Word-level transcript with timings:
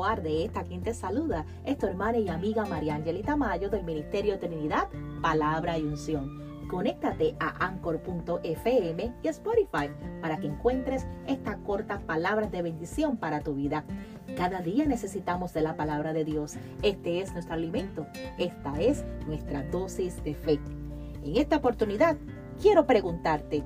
De 0.00 0.46
esta 0.46 0.64
quien 0.64 0.80
te 0.82 0.94
saluda 0.94 1.44
es 1.66 1.76
tu 1.76 1.86
hermana 1.86 2.16
y 2.16 2.30
amiga 2.30 2.64
María 2.64 2.94
Angelita 2.94 3.36
Mayo 3.36 3.68
del 3.68 3.84
Ministerio 3.84 4.38
Trinidad, 4.38 4.88
Palabra 5.20 5.76
y 5.76 5.82
Unción. 5.82 6.66
Conéctate 6.70 7.36
a 7.38 7.66
anchor.fm 7.66 9.14
y 9.22 9.28
Spotify 9.28 9.90
para 10.22 10.38
que 10.38 10.46
encuentres 10.46 11.06
estas 11.26 11.58
cortas 11.58 12.00
palabras 12.00 12.50
de 12.50 12.62
bendición 12.62 13.18
para 13.18 13.42
tu 13.42 13.54
vida. 13.54 13.84
Cada 14.38 14.62
día 14.62 14.86
necesitamos 14.86 15.52
de 15.52 15.60
la 15.60 15.76
palabra 15.76 16.14
de 16.14 16.24
Dios. 16.24 16.54
Este 16.80 17.20
es 17.20 17.34
nuestro 17.34 17.52
alimento. 17.52 18.06
Esta 18.38 18.80
es 18.80 19.04
nuestra 19.26 19.64
dosis 19.64 20.24
de 20.24 20.34
fe. 20.34 20.58
En 21.22 21.36
esta 21.36 21.58
oportunidad 21.58 22.16
quiero 22.60 22.86
preguntarte, 22.86 23.64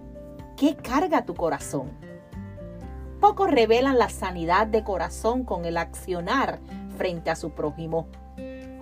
¿qué 0.57 0.75
carga 0.75 1.25
tu 1.25 1.35
corazón? 1.35 2.04
Pocos 3.25 3.51
revelan 3.51 3.97
la 3.97 4.11
sanidad 4.11 4.67
de 4.67 4.85
corazón 4.85 5.45
con 5.45 5.65
el 5.65 5.79
accionar 5.79 6.59
frente 6.99 7.31
a 7.31 7.37
su 7.37 7.53
prójimo. 7.53 8.07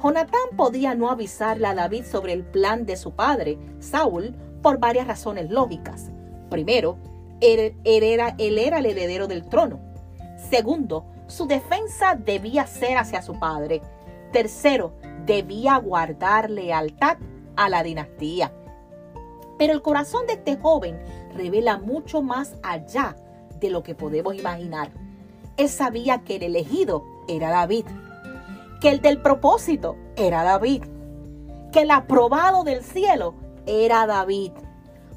Jonatán 0.03 0.57
podía 0.57 0.97
no 0.97 1.11
avisarle 1.11 1.69
a 1.69 1.77
David 1.77 2.05
sobre 2.05 2.33
el 2.33 2.43
plan 2.43 2.85
de 2.85 2.97
su 2.97 3.13
padre, 3.13 3.57
Saúl, 3.79 4.35
por 4.61 4.81
varias 4.81 5.07
razones 5.07 5.49
lógicas. 5.49 6.11
Primero, 6.51 6.99
él, 7.41 7.77
era, 7.85 8.35
él 8.37 8.59
era 8.59 8.81
el 8.81 8.87
heredero 8.87 9.29
del 9.29 9.49
trono. 9.49 9.79
Segundo, 10.51 11.07
su 11.29 11.47
defensa 11.47 12.17
debía 12.17 12.67
ser 12.67 12.99
hacia 12.99 13.23
su 13.23 13.39
padre. 13.39 13.81
Tercero, 14.33 14.93
debía 15.25 15.77
guardar 15.77 16.51
lealtad 16.51 17.17
a 17.55 17.69
la 17.69 17.85
dinastía. 17.85 18.53
Pero 19.57 19.73
el 19.73 19.83
corazón 19.83 20.27
de 20.27 20.33
este 20.33 20.57
joven 20.57 21.01
revela 21.33 21.79
mucho 21.79 22.23
más 22.23 22.57
allá 22.65 23.15
de 23.63 23.71
lo 23.71 23.83
que 23.83 23.95
podemos 23.95 24.35
imaginar. 24.35 24.91
Él 25.57 25.69
sabía 25.69 26.19
que 26.19 26.37
el 26.37 26.43
elegido 26.43 27.05
era 27.29 27.51
David, 27.51 27.87
que 28.81 28.91
el 28.91 29.01
del 29.01 29.23
propósito 29.23 29.97
era 30.17 30.43
David, 30.43 30.83
que 31.73 31.83
el 31.83 31.91
aprobado 31.91 32.65
del 32.65 32.83
cielo 32.83 33.35
era 33.65 34.07
David. 34.07 34.53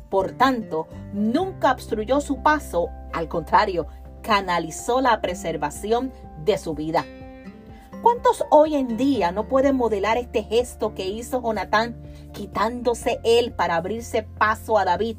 Por 0.10 0.34
tanto, 0.34 0.88
nunca 1.14 1.72
obstruyó 1.72 2.22
su 2.22 2.42
paso, 2.44 2.90
al 3.12 3.28
contrario, 3.28 3.88
canalizó 4.22 5.02
la 5.02 5.20
preservación 5.20 6.14
de 6.46 6.58
su 6.58 6.76
vida. 6.76 7.04
¿Cuántos 8.02 8.46
hoy 8.52 8.76
en 8.76 8.98
día 8.98 9.32
no 9.32 9.48
pueden 9.48 9.76
modelar 9.76 10.18
este 10.18 10.44
gesto 10.44 10.94
que 10.94 11.08
hizo 11.08 11.42
Jonatán, 11.42 11.96
quitándose 12.34 13.20
él 13.24 13.52
para 13.52 13.78
abrirse 13.78 14.22
paso 14.22 14.78
a 14.78 14.86
David? 14.86 15.18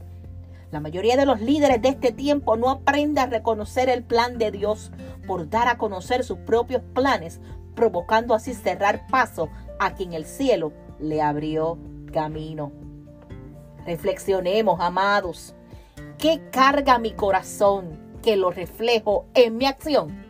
La 0.71 0.81
mayoría 0.81 1.17
de 1.17 1.27
los 1.27 1.41
líderes 1.41 1.81
de 1.81 1.89
este 1.91 2.13
tiempo 2.13 2.57
no 2.57 2.71
aprende 2.71 3.21
a 3.21 3.27
reconocer 3.27 3.89
el 3.89 4.03
plan 4.03 4.37
de 4.37 4.51
Dios 4.51 4.91
por 5.27 5.49
dar 5.49 5.69
a 5.69 5.79
conocer 5.79 6.25
sus 6.25 6.39
propios 6.39 6.83
planes, 6.95 7.41
provocando 7.75 8.35
así 8.35 8.53
cerrar 8.55 9.07
paso 9.09 9.49
a 9.79 9.95
quien 9.95 10.13
el 10.13 10.25
cielo 10.25 10.73
le 10.99 11.23
abrió 11.23 11.79
camino. 12.13 12.73
Reflexionemos, 13.85 14.81
amados. 14.81 15.55
¿Qué 16.19 16.43
carga 16.51 16.99
mi 16.99 17.13
corazón 17.13 18.19
que 18.23 18.37
lo 18.37 18.51
reflejo 18.51 19.27
en 19.35 19.57
mi 19.59 19.67
acción? 19.67 20.27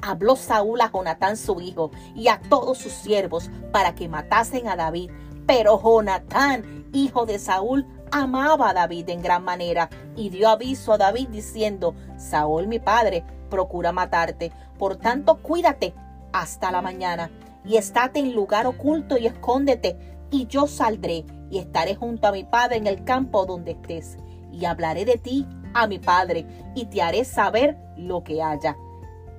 Habló 0.00 0.36
Saúl 0.36 0.80
a 0.80 0.90
Jonatán 0.90 1.36
su 1.36 1.60
hijo 1.60 1.90
y 2.14 2.28
a 2.28 2.40
todos 2.48 2.78
sus 2.78 2.92
siervos 2.92 3.50
para 3.72 3.94
que 3.94 4.08
matasen 4.08 4.68
a 4.68 4.76
David. 4.76 5.10
Pero 5.46 5.80
Jonatán, 5.80 6.86
hijo 6.92 7.26
de 7.26 7.38
Saúl, 7.38 7.86
amaba 8.12 8.70
a 8.70 8.74
David 8.74 9.08
en 9.08 9.22
gran 9.22 9.42
manera 9.42 9.88
y 10.14 10.28
dio 10.28 10.48
aviso 10.48 10.92
a 10.92 10.98
David 10.98 11.28
diciendo, 11.30 11.94
Saúl 12.16 12.68
mi 12.68 12.78
padre 12.78 13.24
procura 13.50 13.90
matarte, 13.90 14.52
por 14.78 14.96
tanto 14.96 15.42
cuídate 15.42 15.94
hasta 16.32 16.70
la 16.70 16.82
mañana 16.82 17.30
y 17.64 17.76
estate 17.76 18.20
en 18.20 18.34
lugar 18.34 18.66
oculto 18.66 19.16
y 19.16 19.26
escóndete 19.26 19.96
y 20.30 20.46
yo 20.46 20.66
saldré 20.66 21.24
y 21.50 21.58
estaré 21.58 21.94
junto 21.94 22.28
a 22.28 22.32
mi 22.32 22.44
padre 22.44 22.76
en 22.76 22.86
el 22.86 23.04
campo 23.04 23.46
donde 23.46 23.72
estés 23.72 24.18
y 24.52 24.66
hablaré 24.66 25.04
de 25.04 25.16
ti 25.16 25.46
a 25.74 25.86
mi 25.86 25.98
padre 25.98 26.46
y 26.74 26.86
te 26.86 27.02
haré 27.02 27.24
saber 27.24 27.78
lo 27.96 28.22
que 28.22 28.42
haya. 28.42 28.76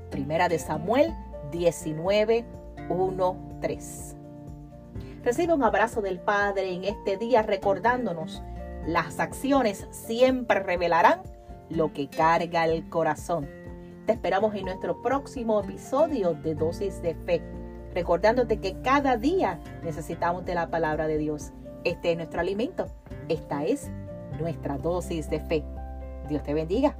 Primera 0.09 0.49
de 0.49 0.59
Samuel 0.59 1.13
19, 1.51 2.45
1, 2.89 3.37
3. 3.61 4.15
Recibe 5.23 5.53
un 5.53 5.63
abrazo 5.63 6.01
del 6.01 6.19
Padre 6.19 6.73
en 6.73 6.83
este 6.83 7.17
día 7.17 7.43
recordándonos, 7.43 8.43
las 8.87 9.19
acciones 9.19 9.87
siempre 9.91 10.59
revelarán 10.59 11.21
lo 11.69 11.93
que 11.93 12.09
carga 12.09 12.65
el 12.65 12.89
corazón. 12.89 13.47
Te 14.05 14.13
esperamos 14.13 14.53
en 14.55 14.65
nuestro 14.65 15.01
próximo 15.01 15.61
episodio 15.61 16.33
de 16.33 16.55
Dosis 16.55 17.01
de 17.01 17.15
Fe, 17.15 17.41
recordándote 17.93 18.59
que 18.59 18.81
cada 18.81 19.17
día 19.17 19.59
necesitamos 19.83 20.45
de 20.45 20.55
la 20.55 20.69
palabra 20.69 21.07
de 21.07 21.17
Dios. 21.17 21.51
Este 21.83 22.11
es 22.11 22.17
nuestro 22.17 22.41
alimento. 22.41 22.87
Esta 23.29 23.63
es 23.65 23.89
nuestra 24.39 24.77
dosis 24.77 25.29
de 25.29 25.39
fe. 25.39 25.63
Dios 26.27 26.43
te 26.43 26.53
bendiga. 26.53 26.95